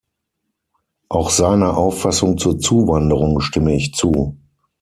[1.09, 4.35] Auch seiner Auffassung zur Zuwanderung stimme ich zu.